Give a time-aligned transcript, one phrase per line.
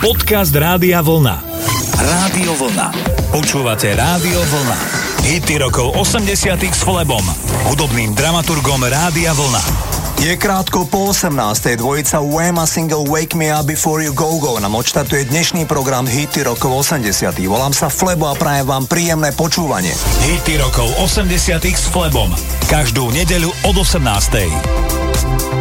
[0.00, 1.44] Podcast Rádia Vlna.
[2.00, 2.88] Rádio Vlna.
[3.36, 4.78] Počúvate Rádio Vlna.
[5.28, 7.20] Hity rokov 80 s Flebom,
[7.68, 9.60] hudobným dramaturgom Rádia Vlna.
[10.24, 11.76] Je krátko po 18.
[11.76, 16.48] dvojica Wema single Wake Me Up Before You Go Go nám odštartuje dnešný program Hity
[16.48, 17.36] rokov 80.
[17.44, 19.92] Volám sa Flebo a prajem vám príjemné počúvanie.
[20.24, 22.32] Hity rokov 80 s Flebom.
[22.72, 25.59] Každú nedeľu od 18.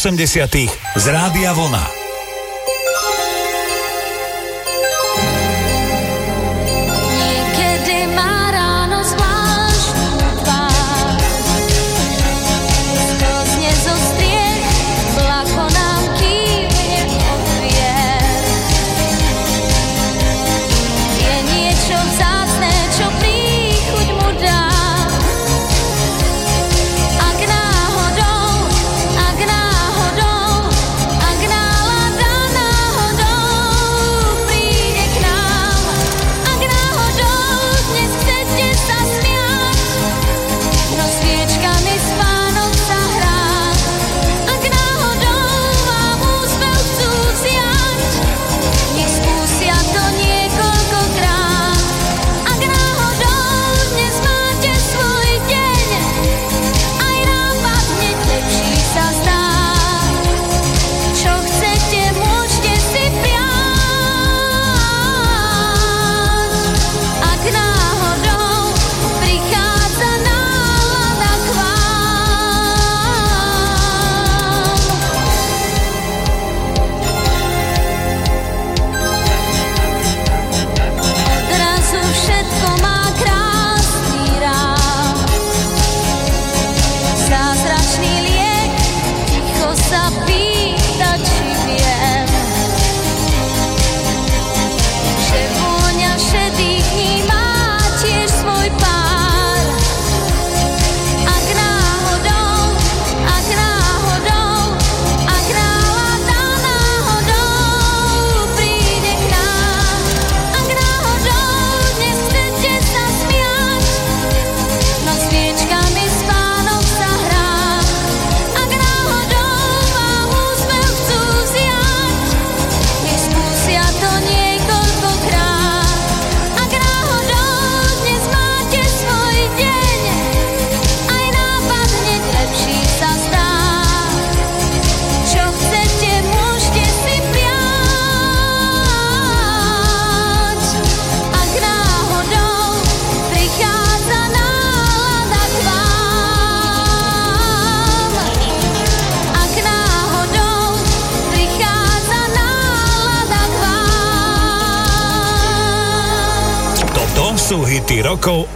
[0.00, 0.56] 80
[0.96, 1.99] z Rádia Vlna.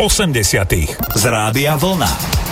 [0.04, 0.72] 80.
[1.14, 2.43] z Rádia Vlna.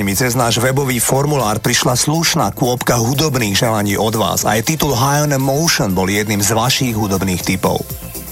[0.00, 4.48] Týždeň mi cez náš webový formulár prišla slušná kôpka hudobných želaní od vás.
[4.48, 7.84] Aj titul High on Emotion bol jedným z vašich hudobných typov.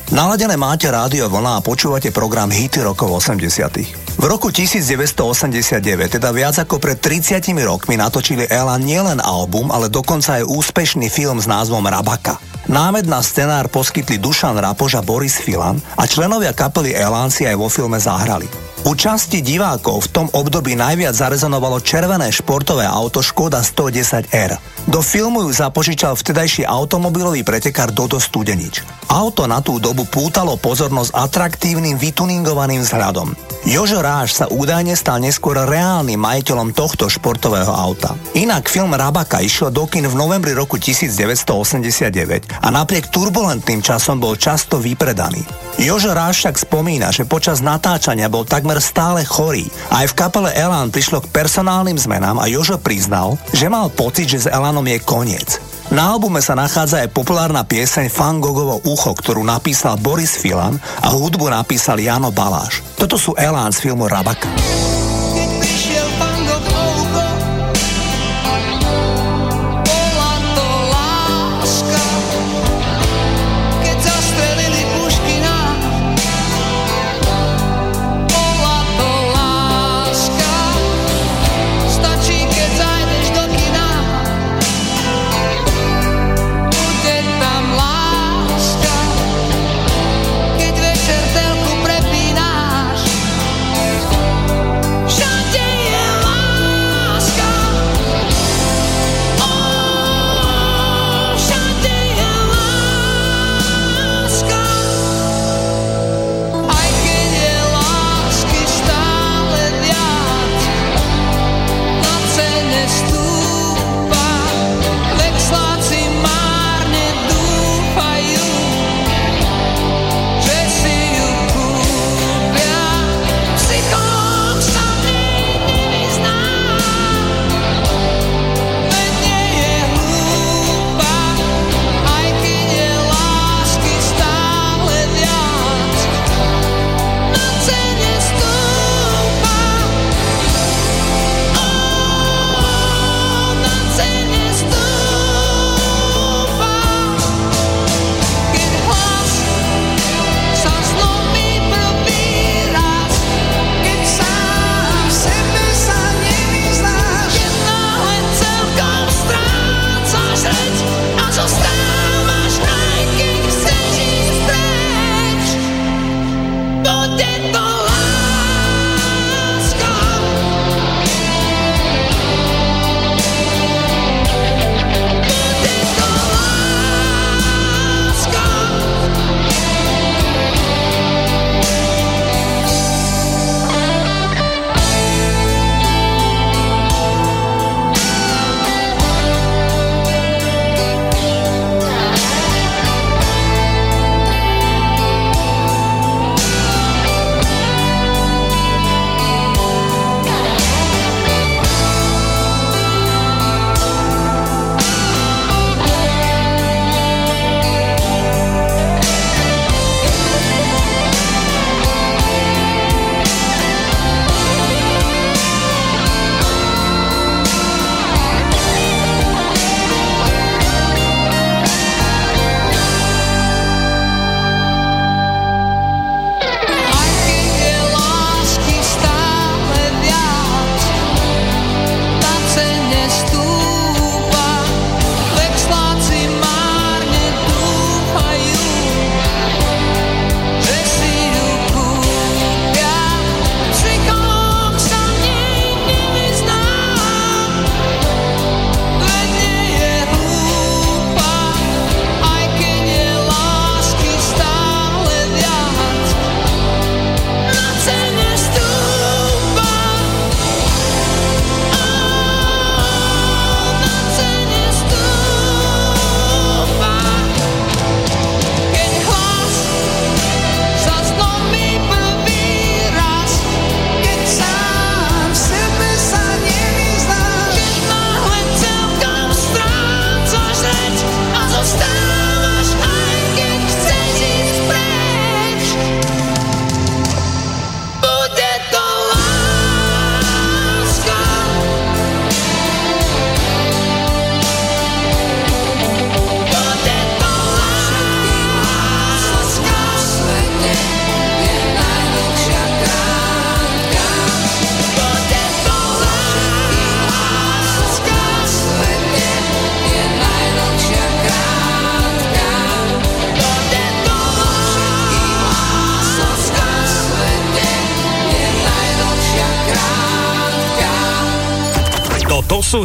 [0.08, 4.16] Naladené máte rádio vlna a počúvate program Hity rokov 80.
[4.16, 10.40] V roku 1989, teda viac ako pred 30 rokmi, natočili Ela nielen album, ale dokonca
[10.40, 12.40] aj úspešný film s názvom Rabaka.
[12.64, 17.60] Námed na scenár poskytli Dušan Rapož a Boris Filan a členovia kapely Elan si aj
[17.60, 18.67] vo filme zahrali.
[18.88, 24.57] U časti divákov v tom období najviac zarezonovalo červené športové auto Škoda 110R.
[24.88, 28.80] Do filmu ju zapožičal vtedajší automobilový pretekár Dodo Studenič.
[29.12, 33.37] Auto na tú dobu pútalo pozornosť atraktívnym vytuningovaným vzhľadom.
[33.68, 38.16] Jožo Ráš sa údajne stal neskôr reálnym majiteľom tohto športového auta.
[38.40, 44.33] Inak film Rabaka išiel do kin v novembri roku 1989 a napriek turbulentným časom bol
[44.40, 45.45] často vypredaný.
[45.78, 49.70] Jožo Ráš však spomína, že počas natáčania bol takmer stále chorý.
[49.94, 54.42] Aj v kapele Elan prišlo k personálnym zmenám a Jožo priznal, že mal pocit, že
[54.42, 55.62] s Elanom je koniec.
[55.94, 61.14] Na albume sa nachádza aj populárna pieseň Fan Gogovo ucho, ktorú napísal Boris Filan a
[61.14, 62.82] hudbu napísal Jano Baláš.
[62.99, 64.77] Toto sú Elán z filmu Rabaka.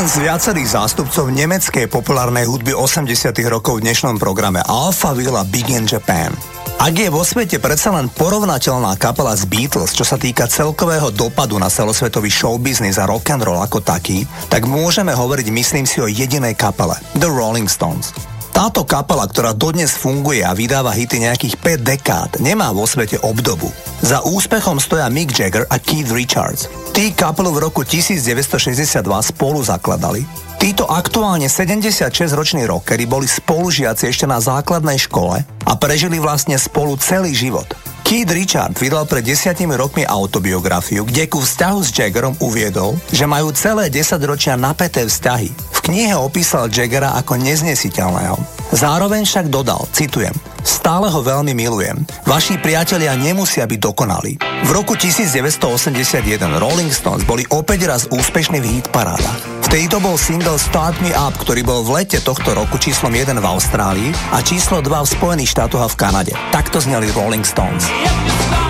[0.00, 5.68] Jeden z viacerých zástupcov nemeckej populárnej hudby 80 rokov v dnešnom programe Alpha Villa Big
[5.68, 6.32] in Japan.
[6.80, 11.60] Ak je vo svete predsa len porovnateľná kapela z Beatles, čo sa týka celkového dopadu
[11.60, 16.08] na celosvetový showbiznis a rock and roll ako taký, tak môžeme hovoriť, myslím si, o
[16.08, 18.16] jedinej kapele, The Rolling Stones.
[18.50, 23.70] Táto kapela, ktorá dodnes funguje a vydáva hity nejakých 5 dekád, nemá vo svete obdobu.
[24.02, 26.66] Za úspechom stoja Mick Jagger a Keith Richards.
[26.90, 30.26] Tí kapelu v roku 1962 spolu zakladali.
[30.60, 37.32] Títo aktuálne 76-roční rockery boli spolužiaci ešte na základnej škole a prežili vlastne spolu celý
[37.32, 37.64] život.
[38.04, 43.54] Keith Richard vydal pred desiatimi rokmi autobiografiu, kde ku vzťahu s Jaggerom uviedol, že majú
[43.54, 45.69] celé 10 ročia napäté vzťahy.
[45.80, 48.36] V knihe opísal Jaggera ako neznesiteľného.
[48.76, 52.04] Zároveň však dodal, citujem, Stále ho veľmi milujem.
[52.28, 54.36] Vaši priatelia nemusia byť dokonalí.
[54.40, 56.20] V roku 1981
[56.60, 59.40] Rolling Stones boli opäť raz úspešní v hit parádach.
[59.64, 63.38] Vtedy to bol single Start Me Up, ktorý bol v lete tohto roku číslom 1
[63.38, 66.34] v Austrálii a číslo 2 v Spojených štátoch a v Kanade.
[66.52, 67.86] Takto zneli Rolling Stones.
[67.88, 68.69] Yep,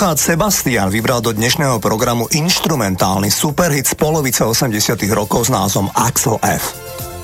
[0.00, 6.40] Poslucháč Sebastian vybral do dnešného programu instrumentálny superhit z polovice 80 rokov s názvom Axel
[6.40, 6.72] F.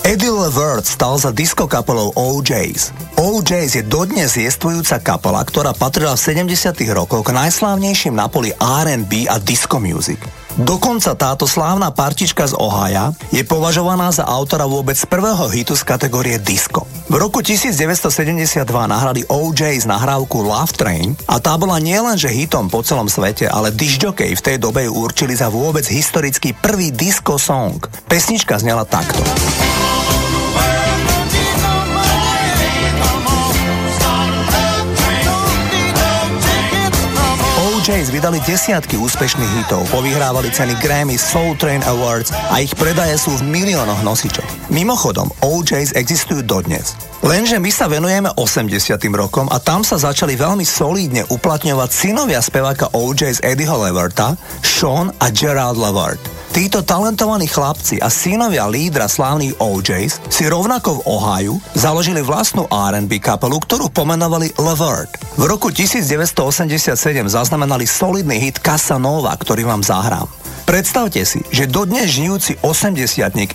[0.04, 3.16] Eddie Levert stal za disco kapelou OJs.
[3.16, 9.24] OJs je dodnes jestvujúca kapela, ktorá patrila v 70 rokoch k najslávnejším na poli R&B
[9.24, 10.20] a disco music.
[10.57, 16.40] Dokonca táto slávna partička z Ohaja je považovaná za autora vôbec prvého hitu z kategórie
[16.40, 16.88] disco.
[17.12, 22.80] V roku 1972 nahrali OJ z nahrávku Love Train a tá bola nielenže hitom po
[22.80, 27.76] celom svete, ale disjokej v tej dobe ju určili za vôbec historický prvý disco song.
[28.09, 29.20] Pesnička znela takto.
[37.87, 43.30] Jays vydali desiatky úspešných hitov, povyhrávali ceny Grammy, Soul Train Awards a ich predaje sú
[43.39, 44.43] v miliónoch nosičov.
[44.74, 46.99] Mimochodom, OJs existujú dodnes.
[47.22, 48.99] Lenže my sa venujeme 80.
[49.14, 54.34] rokom a tam sa začali veľmi solídne uplatňovať synovia speváka OJs Eddieho Leverta,
[54.66, 56.18] Sean a Gerald Levert.
[56.57, 63.20] Títo talentovaní chlapci a synovia lídra slávnych OJs si rovnako v Ohio založili vlastnú R&B
[63.20, 65.20] kapelu, ktorú pomenovali Levert.
[65.37, 66.97] V roku 1987
[67.28, 70.24] zaznamenali solidný hit Casanova, ktorý vám zahrám.
[70.64, 72.96] Predstavte si, že dodnes žijúci 80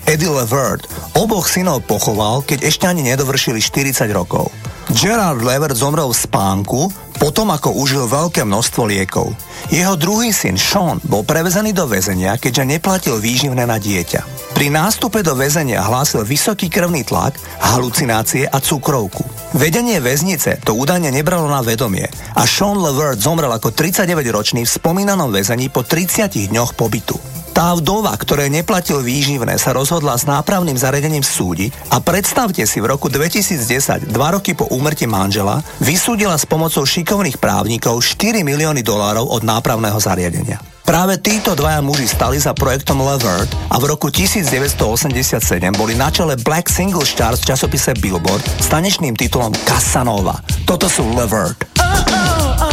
[0.05, 0.86] Eddie Levert
[1.17, 4.53] oboch synov pochoval, keď ešte ani nedovršili 40 rokov.
[4.92, 9.32] Gerard Levert zomrel v spánku, potom ako užil veľké množstvo liekov.
[9.72, 14.52] Jeho druhý syn Sean bol prevezený do väzenia, keďže neplatil výživné na dieťa.
[14.52, 19.24] Pri nástupe do väzenia hlásil vysoký krvný tlak, halucinácie a cukrovku.
[19.56, 25.32] Vedenie väznice to údajne nebralo na vedomie a Sean Levert zomrel ako 39-ročný v spomínanom
[25.32, 27.16] väzení po 30 dňoch pobytu.
[27.52, 32.95] Tá vdova, ktoré neplatil výživné, sa rozhodla s nápravným zariadením súdi a predstavte si, v
[32.95, 39.28] roku 2010, dva roky po úmrti manžela, vysúdila s pomocou šikovných právnikov 4 milióny dolárov
[39.28, 40.64] od nápravného zariadenia.
[40.88, 45.39] Práve títo dvaja muži stali za projektom Levert a v roku 1987
[45.76, 50.39] boli na čele Black Single Stars v časopise Billboard s tanečným titulom Casanova.
[50.64, 51.68] Toto sú Levert.
[51.80, 52.70] Oh, oh, oh.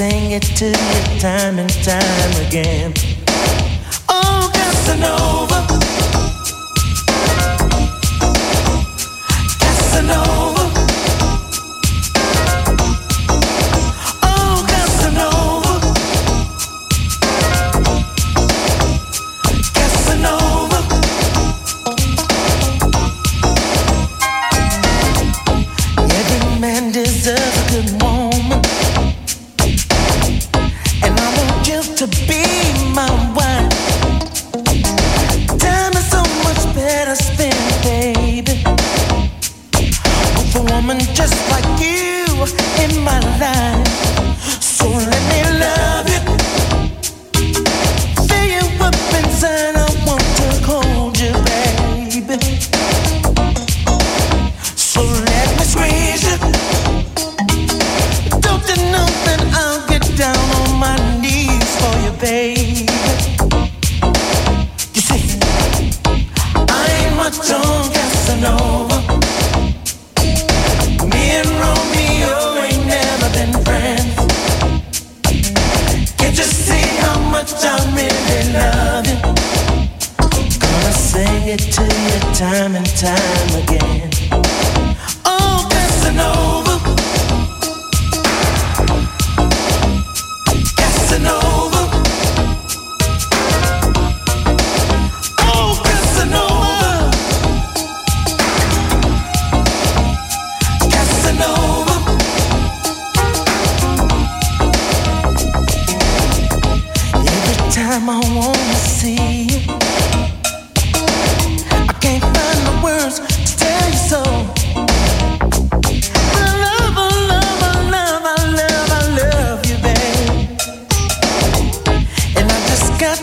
[0.00, 2.94] Sing it to you time and time again.
[4.08, 5.60] Oh, Casanova.
[9.60, 10.59] Casanova.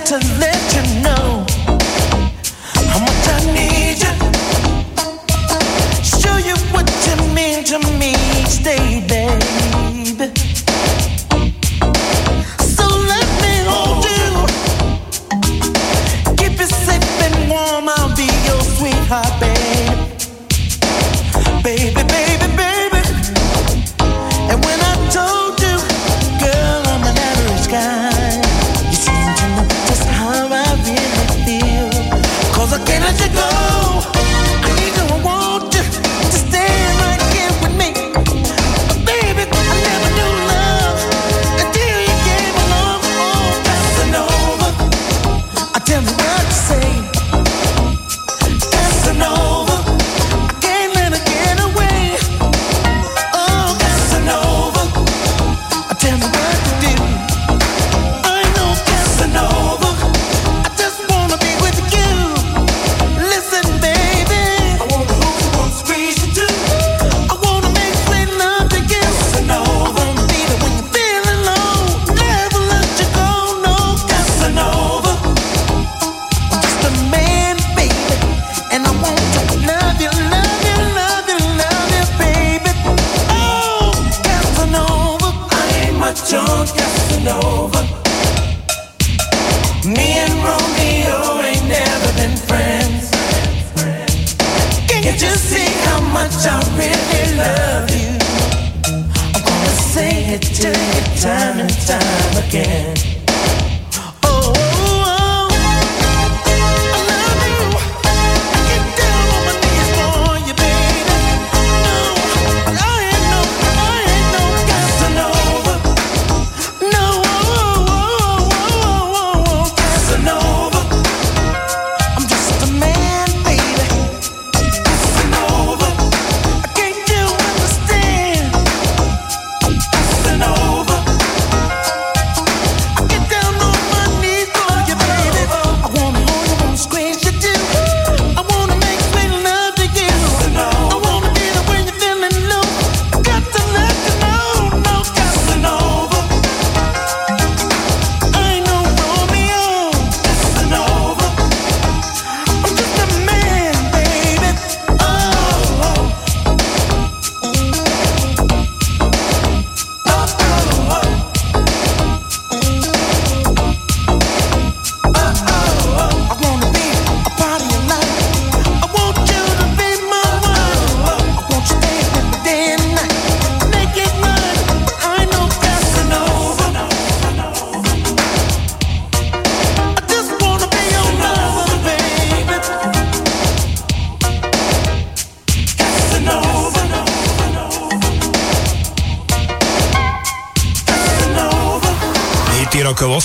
[0.07, 0.46] to live.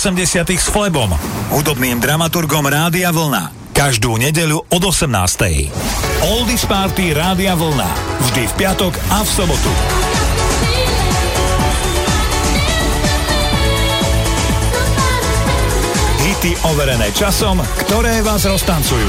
[0.03, 1.07] 80 s Flebom,
[1.55, 3.71] hudobným dramaturgom Rádia Vlna.
[3.71, 5.07] Každú nedeľu od 18.
[6.27, 7.87] Oldies Party Rádia Vlna.
[8.27, 9.71] Vždy v piatok a v sobotu.
[16.19, 19.07] Hity overené časom, ktoré vás roztancujú.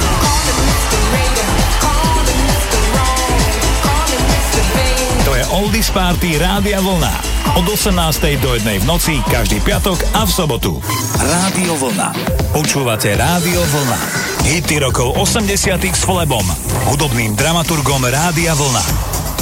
[5.35, 7.11] To je Oldies Party Rádia Vlna
[7.59, 7.91] od 18.
[8.39, 8.79] do 1.
[8.79, 10.79] v noci každý piatok a v sobotu.
[11.19, 12.15] Rádio Vlna.
[12.55, 13.99] Počúvate Rádio Vlna.
[14.47, 16.47] Hity rokov 80 s Flebom,
[16.87, 18.85] hudobným dramaturgom Rádia Vlna.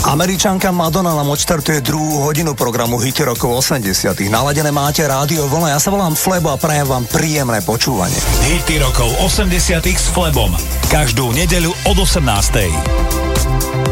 [0.08, 5.78] Američanka Madonna nám odštartuje druhú hodinu programu Hity rokov 80 Naladené máte Rádio Vlna, ja
[5.78, 8.16] sa volám Flebo a prajem vám príjemné počúvanie.
[8.48, 10.56] Hity rokov 80 s Flebom.
[10.88, 13.91] Každú nedeľu od 18.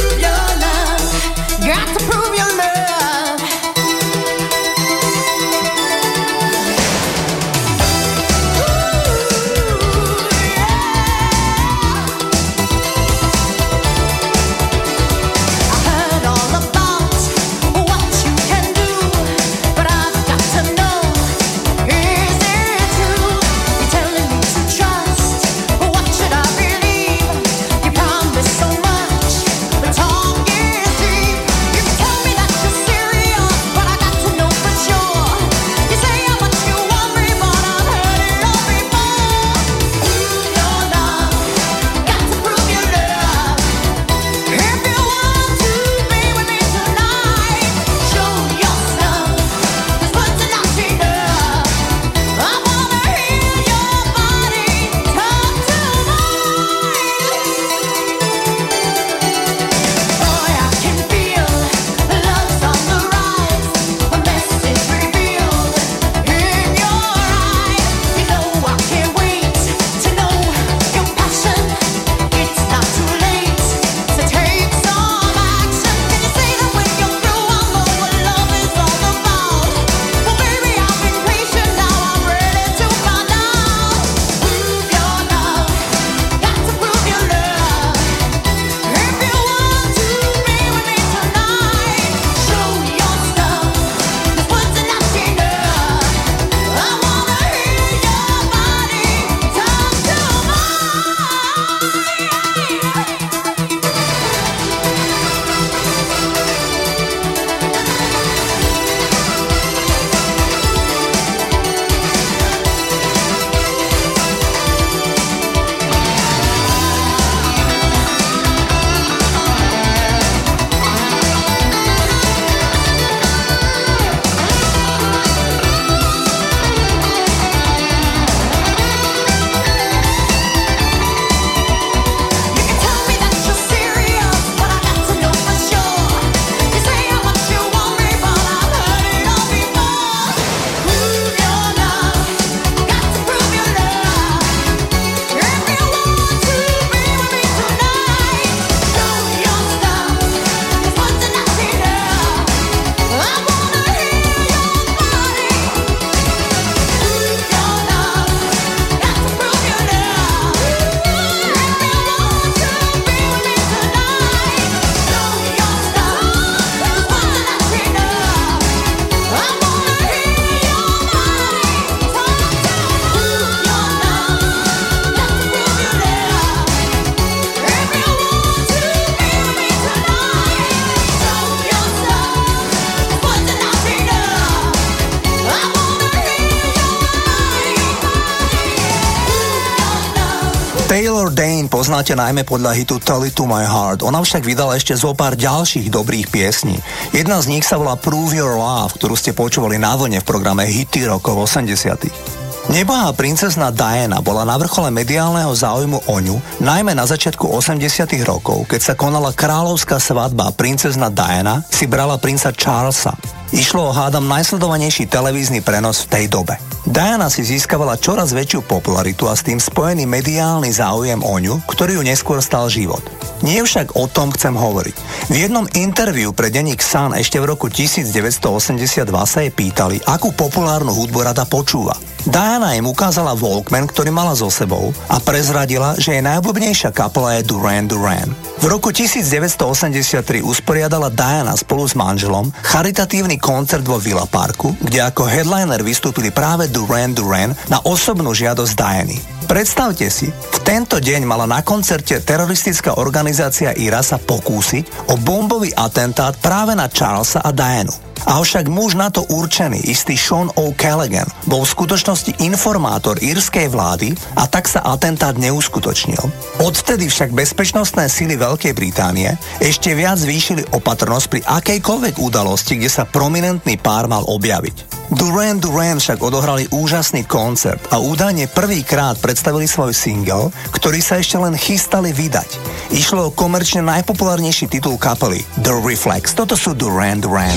[192.01, 194.01] Poznáte najmä podľa hitu Tell It To My Heart.
[194.01, 196.81] Ona však vydala ešte zo pár ďalších dobrých piesní.
[197.13, 200.65] Jedna z nich sa volá Prove Your Love, ktorú ste počúvali na vlne v programe
[200.65, 202.30] Hity rokov 80.
[202.71, 208.63] Nebohá princezna Diana bola na vrchole mediálneho záujmu o ňu, najmä na začiatku 80 rokov,
[208.71, 213.11] keď sa konala kráľovská svadba princezna Diana si brala princa Charlesa.
[213.51, 216.55] Išlo o hádam najsledovanejší televízny prenos v tej dobe.
[216.87, 221.99] Diana si získavala čoraz väčšiu popularitu a s tým spojený mediálny záujem o ňu, ktorý
[221.99, 223.03] ju neskôr stal život.
[223.43, 224.95] Nie však o tom chcem hovoriť.
[225.27, 230.95] V jednom interviu pre denník Sun ešte v roku 1982 sa jej pýtali, akú populárnu
[230.95, 231.97] hudbu rada počúva.
[232.21, 237.49] Diana im ukázala Walkman, ktorý mala so sebou a prezradila, že jej najobľúbenejšia kapela je
[237.49, 238.29] Duran Duran.
[238.61, 245.25] V roku 1983 usporiadala Diana spolu s manželom charitatívny koncert vo Villa Parku, kde ako
[245.25, 249.40] headliner vystúpili práve Duran Duran na osobnú žiadosť Diany.
[249.51, 255.75] Predstavte si, v tento deň mala na koncerte teroristická organizácia IRA sa pokúsiť o bombový
[255.75, 257.91] atentát práve na Charlesa a Dianu.
[258.31, 264.47] Avšak muž na to určený, istý Sean O'Callaghan, bol v skutočnosti informátor írskej vlády a
[264.47, 266.21] tak sa atentát neuskutočnil.
[266.63, 273.03] Odvtedy však bezpečnostné síly Veľkej Británie ešte viac zvýšili opatrnosť pri akejkoľvek udalosti, kde sa
[273.03, 275.01] prominentný pár mal objaviť.
[275.11, 281.33] Duran Duran však odohrali úžasný koncert a údajne prvýkrát predstavili svoj single, ktorý sa ešte
[281.33, 282.61] len chystali vydať.
[282.93, 286.37] Išlo o komerčne najpopulárnejší titul kapely The Reflex.
[286.37, 287.49] Toto sú Duran Duran.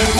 [0.00, 0.19] Got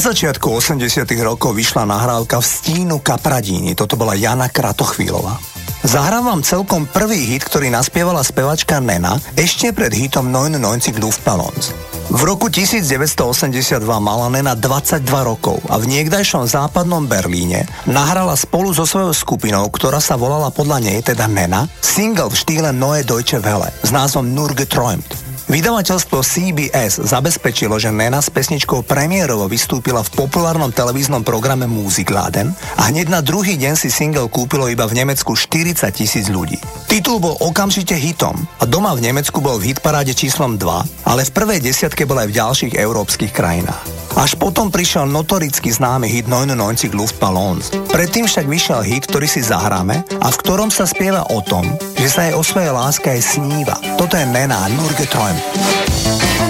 [0.00, 1.04] začiatku 80.
[1.20, 5.36] rokov vyšla nahrávka v stínu Kapradíni, toto bola Jana Kratochvílová.
[5.84, 11.72] Zahrávam celkom prvý hit, ktorý naspievala spevačka Nena ešte pred hitom 99 Luftballons.
[12.10, 18.88] V roku 1982 mala Nena 22 rokov a v niekdajšom západnom Berlíne nahrala spolu so
[18.88, 23.72] svojou skupinou, ktorá sa volala podľa nej teda Nena, single v štýle Noé Deutsche Welle
[23.84, 25.29] s názvom Nurgeträumt.
[25.50, 32.86] Vydavateľstvo CBS zabezpečilo, že Nena s pesničkou premiérovo vystúpila v populárnom televíznom programe Musikladen a
[32.86, 36.54] hneď na druhý deň si single kúpilo iba v Nemecku 40 tisíc ľudí.
[36.86, 41.34] Titul bol okamžite hitom a doma v Nemecku bol v hitparáde číslom 2, ale v
[41.34, 44.00] prvej desiatke bol aj v ďalších európskych krajinách.
[44.18, 47.70] Až potom prišiel notoricky známy hit 99 Luftballons.
[47.90, 52.08] Predtým však vyšiel hit, ktorý si zahráme a v ktorom sa spieva o tom, že
[52.10, 53.76] sa jej o svojej láske aj sníva.
[53.96, 55.39] Toto je Nena Nurgeträume.
[55.42, 56.49] Oh,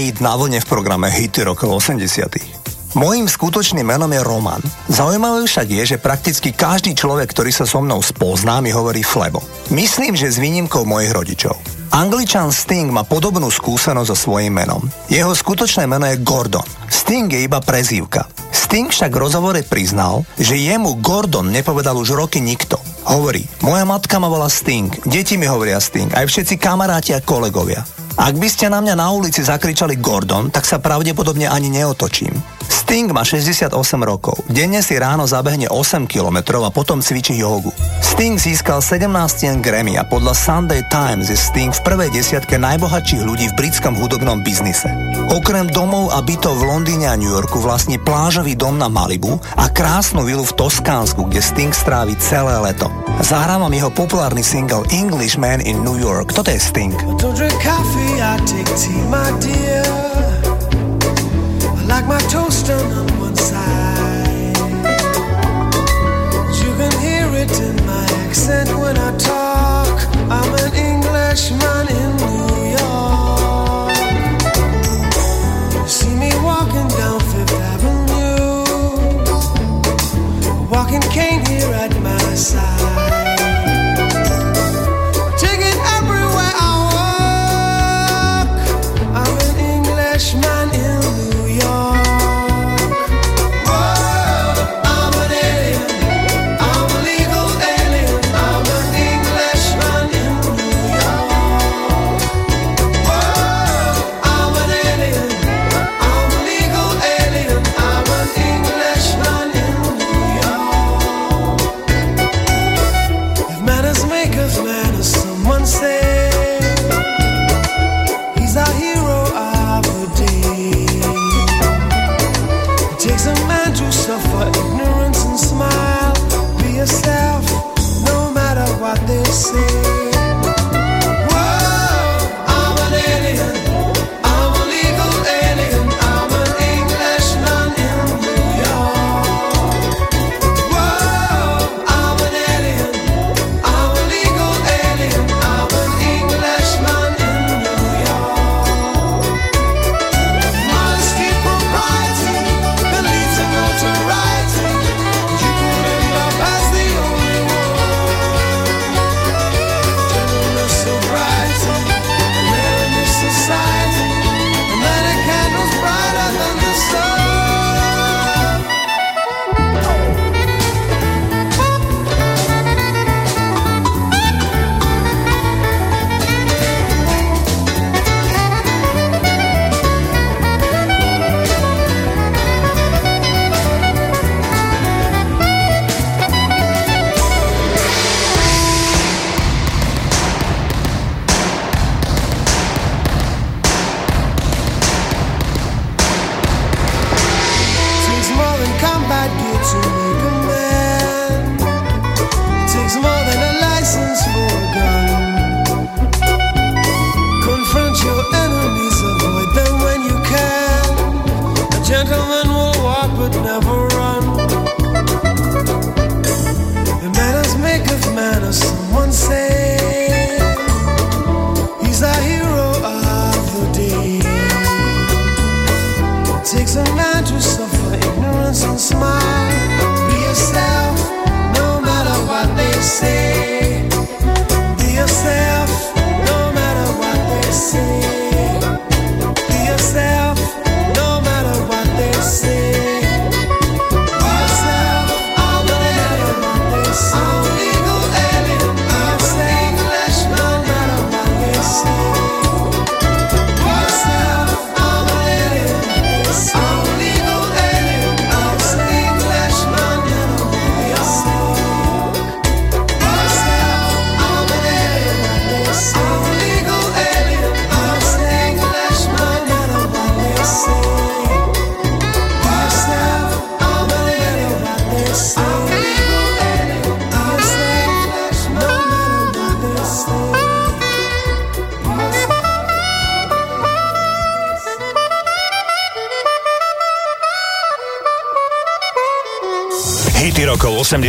[0.00, 2.96] hit na vlne v programe Hity rokov 80.
[2.96, 4.58] Mojím skutočným menom je Roman.
[4.90, 9.44] Zaujímavé však je, že prakticky každý človek, ktorý sa so mnou spozná, mi hovorí Flebo.
[9.70, 11.54] Myslím, že s výnimkou mojich rodičov.
[11.94, 14.82] Angličan Sting má podobnú skúsenosť so svojím menom.
[15.06, 16.66] Jeho skutočné meno je Gordon.
[16.90, 18.26] Sting je iba prezývka.
[18.50, 22.78] Sting však v rozhovore priznal, že jemu Gordon nepovedal už roky nikto.
[23.06, 27.99] Hovorí, moja matka ma volá Sting, deti mi hovoria Sting, aj všetci kamaráti a kolegovia.
[28.20, 32.36] Ak by ste na mňa na ulici zakričali Gordon, tak sa pravdepodobne ani neotočím.
[32.70, 33.74] Sting má 68
[34.06, 34.38] rokov.
[34.46, 37.74] Denne si ráno zabehne 8 km a potom cvičí jogu.
[37.98, 43.50] Sting získal 17 Grammy a podľa Sunday Times je Sting v prvej desiatke najbohatších ľudí
[43.50, 44.86] v britskom hudobnom biznise.
[45.34, 49.66] Okrem domov a bytov v Londýne a New Yorku vlastní plážový dom na Malibu a
[49.66, 52.86] krásnu vilu v Toskánsku, kde Sting strávi celé leto.
[53.22, 56.30] Zahrávam jeho populárny single Englishman in New York.
[56.30, 56.94] Toto je Sting.
[57.18, 60.09] Don't drink coffee, I take tea, my dear.
[61.90, 62.86] Like my toast on
[63.18, 64.56] one side.
[66.62, 70.00] You can hear it in my accent when I talk.
[70.30, 73.96] I'm an Englishman in New York.
[75.88, 78.64] See me walking down Fifth Avenue,
[80.70, 83.18] walking cane here at my side.
[85.38, 86.72] Take it everywhere I
[88.46, 88.48] walk.
[89.20, 91.00] I'm an Englishman in
[91.30, 91.49] New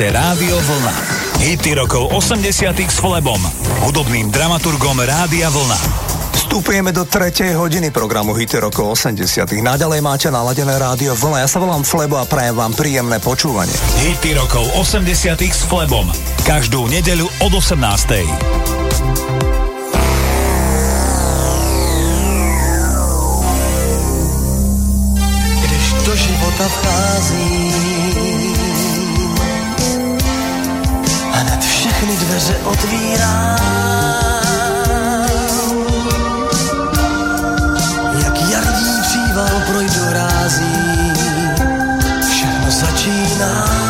[0.00, 0.94] Počúvate Rádio Vlna.
[1.44, 3.36] Hity rokov 80 s Flebom,
[3.84, 5.76] hudobným dramaturgom Rádia Vlna.
[6.40, 11.44] Vstupujeme do tretej hodiny programu Hity rokov 80 Naďalej máte naladené rádio Vlna.
[11.44, 13.76] Ja sa volám Flebo a prajem vám príjemné počúvanie.
[14.00, 15.04] Hity rokov 80
[15.36, 16.08] s Flebom.
[16.48, 18.24] Každú nedeľu od 18.
[25.60, 27.69] když do života vchází.
[32.40, 33.56] Dveře otvírá.
[38.22, 41.12] Jak jarní příval projdu rází,
[42.30, 43.89] všechno začíná.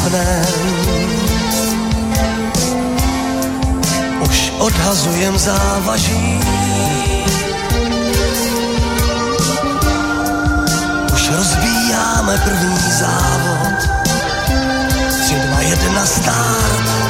[0.00, 0.44] Šlápnem.
[4.20, 6.40] Už odhazujem závaží.
[11.12, 13.90] Už rozbíjáme první závod.
[15.24, 17.09] Tři, dva, jedna, start.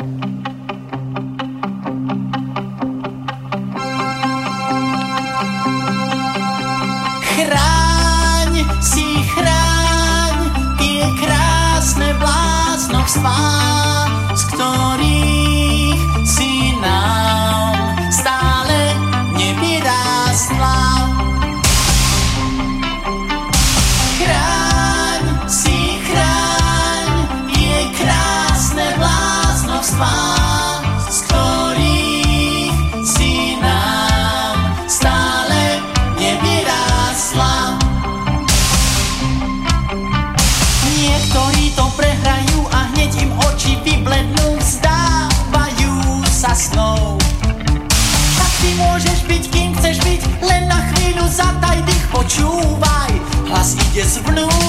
[54.11, 54.60] Hlas ide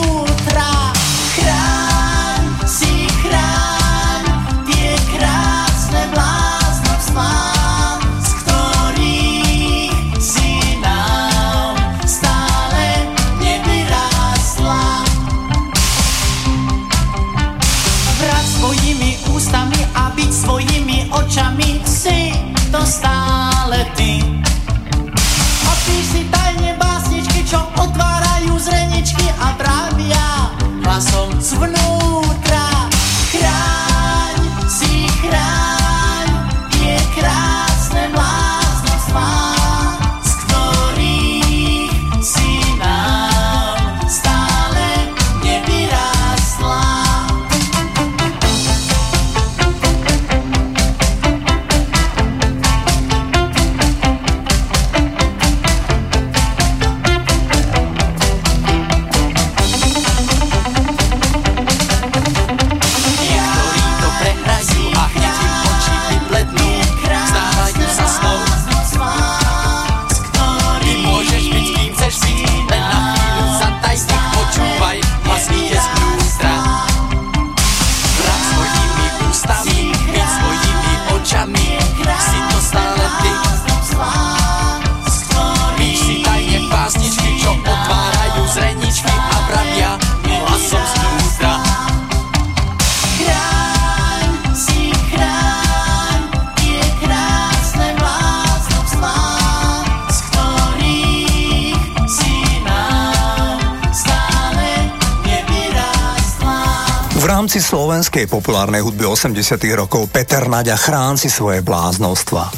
[108.23, 112.55] slovenskej populárnej hudby 80 rokov Peter Naďa chrán si svoje bláznostva.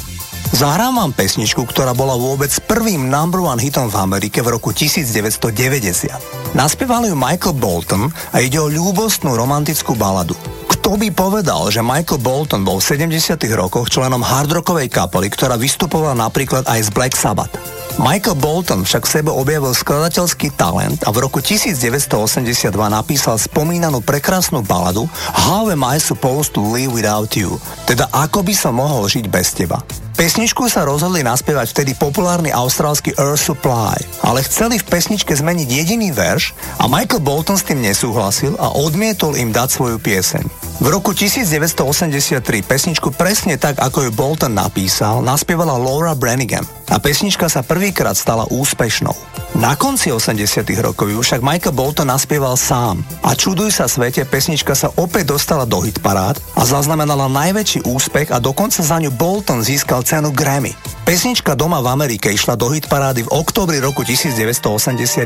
[0.53, 6.53] Zahrám vám pesničku, ktorá bola vôbec prvým number one hitom v Amerike v roku 1990.
[6.53, 10.37] Naspieval ju Michael Bolton a ide o ľúbostnú romantickú baladu.
[10.69, 16.13] Kto by povedal, že Michael Bolton bol v 70 rokoch členom hardrockovej kapely, ktorá vystupovala
[16.13, 17.57] napríklad aj z Black Sabbath.
[17.95, 24.67] Michael Bolton však v sebe objavil skladateľský talent a v roku 1982 napísal spomínanú prekrásnu
[24.67, 27.55] baladu How am I supposed to live without you?
[27.87, 29.79] Teda ako by som mohol žiť bez teba.
[30.15, 36.15] Pesničku sa rozhodli naspievať vtedy populárny austrálsky Earth Supply, ale chceli v pesničke zmeniť jediný
[36.15, 40.43] verš a Michael Bolton s tým nesúhlasil a odmietol im dať svoju pieseň.
[40.83, 47.47] V roku 1983 pesničku presne tak, ako ju Bolton napísal, naspievala Laura Branigan a pesnička
[47.47, 49.34] sa prvýkrát stala úspešnou.
[49.55, 54.75] Na konci 80 rokov ju však Michael Bolton naspieval sám a čuduj sa svete, pesnička
[54.75, 60.03] sa opäť dostala do hitparád a zaznamenala najväčší úspech a dokonca za ňu Bolton získal
[60.03, 60.75] cenu Grammy.
[61.07, 65.23] Pesnička Doma v Amerike išla do hitparády v októbri roku 1989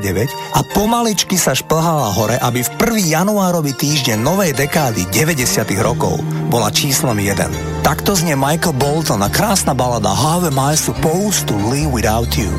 [0.52, 3.16] a pomaličky sa šplhala hore, aby v 1.
[3.16, 6.20] januárový týždeň novej dekády 90 rokov
[6.52, 7.80] bola číslom 1.
[7.80, 12.52] Takto znie Michael Bolton a krásna balada How am I supposed to live without you?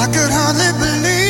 [0.00, 1.29] I could hardly believe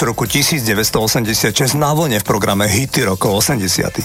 [0.00, 4.00] z roku 1986 na vlne v programe Hity rokov 80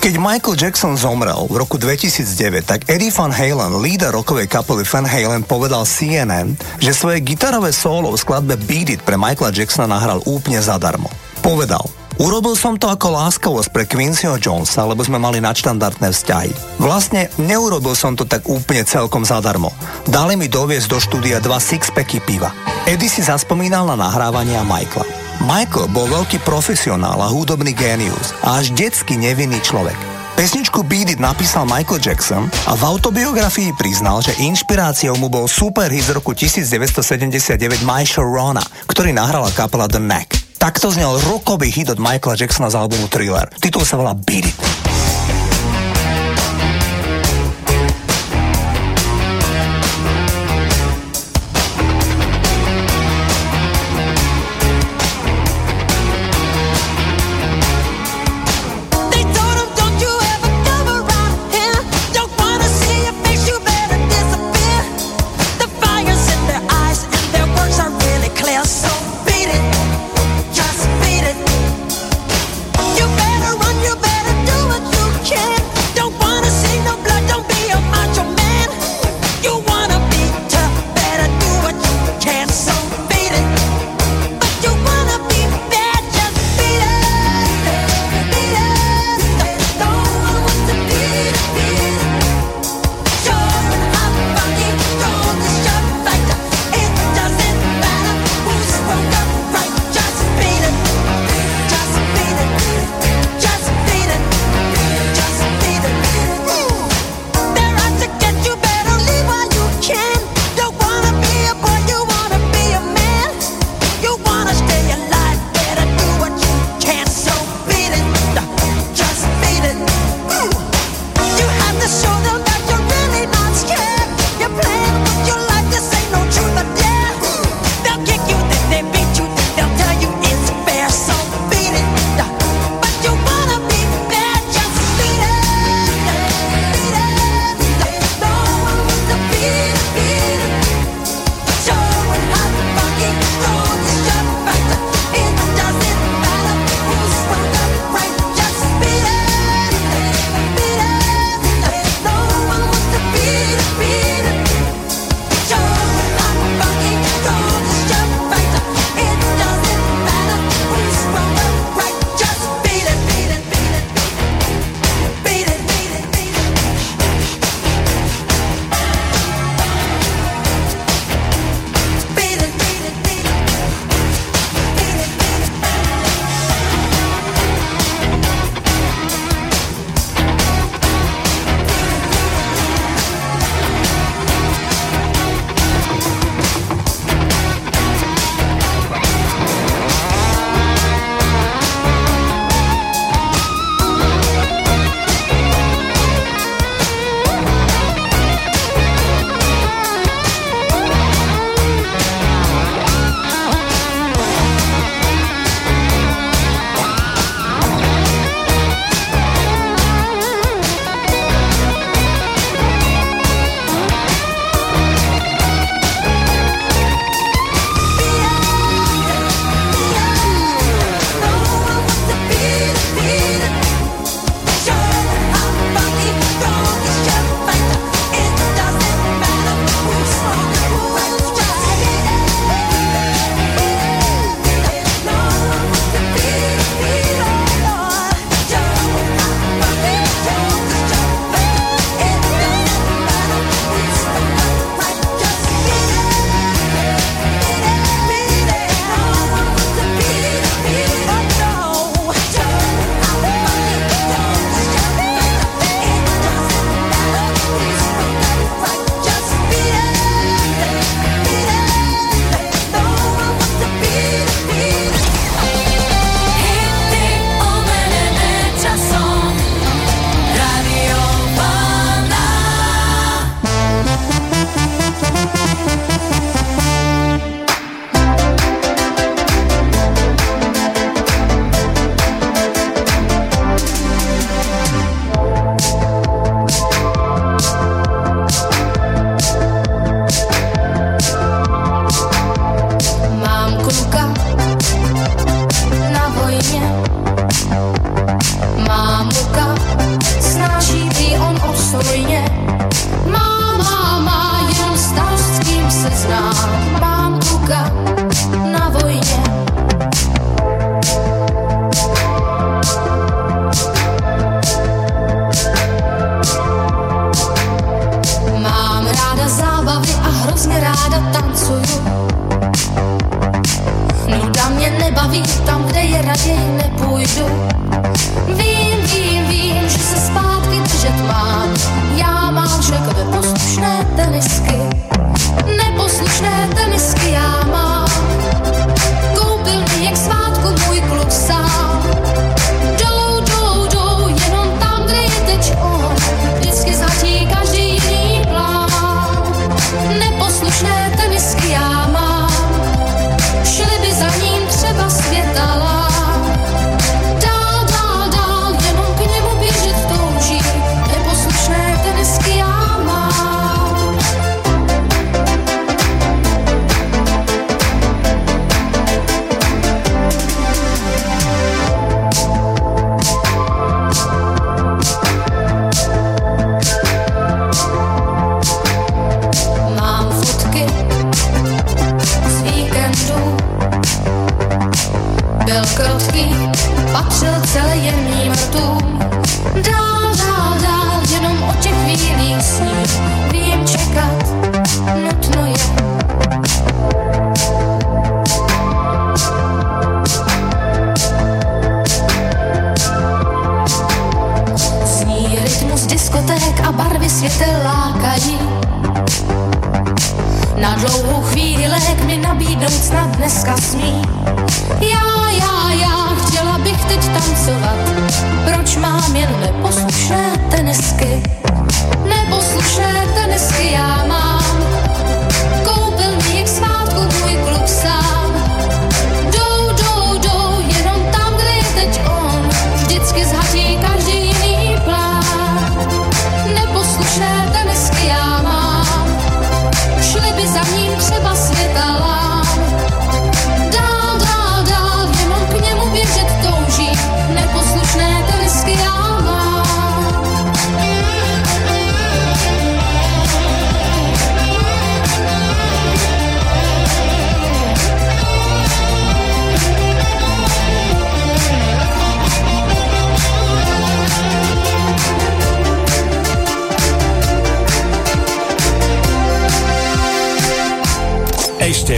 [0.00, 5.02] keď Michael Jackson zomrel v roku 2009, tak Eddie Van Halen, líder rokovej kapely Van
[5.02, 10.22] Halen, povedal CNN, že svoje gitarové solo v skladbe Beat It pre Michaela Jacksona nahral
[10.22, 11.10] úplne zadarmo.
[11.42, 11.82] Povedal,
[12.16, 16.80] Urobil som to ako láskavosť pre Quincyho Jonesa, lebo sme mali nadštandardné vzťahy.
[16.80, 19.68] Vlastne neurobil som to tak úplne celkom zadarmo.
[20.08, 22.56] Dali mi doviesť do štúdia dva sixpacky piva.
[22.88, 25.15] Eddie si zaspomínal na nahrávania Michaela.
[25.46, 29.94] Michael bol veľký profesionál a hudobný génius a až detsky nevinný človek.
[30.34, 35.86] Pesničku Beat It napísal Michael Jackson a v autobiografii priznal, že inšpiráciou mu bol super
[35.86, 40.34] hit z roku 1979 My Sharona, ktorý nahrala kapela The Knack.
[40.58, 43.46] Takto znel rokový hit od Michaela Jacksona z albumu Thriller.
[43.62, 44.75] Titul sa volá Beat It.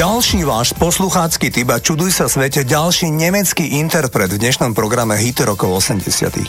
[0.00, 5.44] Ďalší váš posluchácky typ a čuduj sa svete, ďalší nemecký interpret v dnešnom programe Hity
[5.44, 6.40] rokov 80.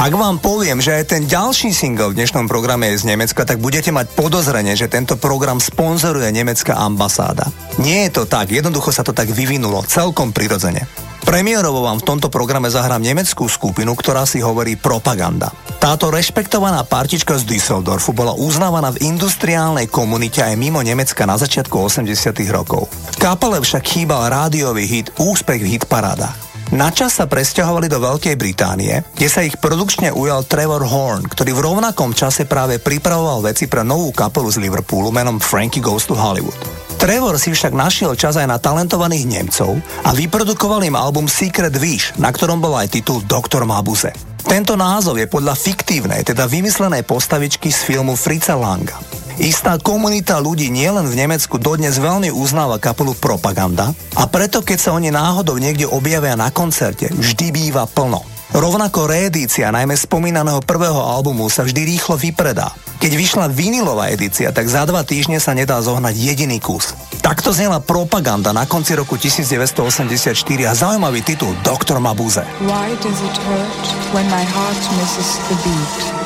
[0.00, 3.60] Ak vám poviem, že aj ten ďalší single v dnešnom programe je z Nemecka, tak
[3.60, 7.52] budete mať podozrenie, že tento program sponzoruje nemecká ambasáda.
[7.76, 10.88] Nie je to tak, jednoducho sa to tak vyvinulo, celkom prirodzene.
[11.26, 15.50] Premiérovo vám v tomto programe zahrám nemeckú skupinu, ktorá si hovorí Propaganda.
[15.82, 21.74] Táto rešpektovaná partička z Düsseldorfu bola uznávaná v industriálnej komunite aj mimo Nemecka na začiatku
[21.82, 22.86] 80 rokov.
[23.18, 26.46] Kapele však chýbal rádiový hit Úspech v hitparádach.
[26.70, 31.58] Na čas sa presťahovali do Veľkej Británie, kde sa ich produkčne ujal Trevor Horn, ktorý
[31.58, 36.14] v rovnakom čase práve pripravoval veci pre novú kapelu z Liverpoolu menom Frankie Goes to
[36.14, 36.85] Hollywood.
[36.96, 42.16] Trevor si však našiel čas aj na talentovaných Nemcov a vyprodukoval im album Secret Wish,
[42.16, 44.16] na ktorom bol aj titul Doktor Mabuse.
[44.46, 48.96] Tento názov je podľa fiktívnej, teda vymyslenej postavičky z filmu Fritza Langa.
[49.36, 54.90] Istá komunita ľudí nielen v Nemecku dodnes veľmi uznáva kapelu Propaganda a preto keď sa
[54.96, 58.35] oni náhodou niekde objavia na koncerte, vždy býva plno.
[58.54, 62.70] Rovnako reedícia najmä spomínaného prvého albumu sa vždy rýchlo vypredá.
[63.02, 66.94] Keď vyšla vinilová edícia, tak za dva týždne sa nedá zohnať jediný kus.
[67.20, 72.46] Takto znela propaganda na konci roku 1984 a zaujímavý titul Doktor Mabuse.
[72.62, 73.84] Why does it hurt
[74.14, 76.25] when my heart misses the beat?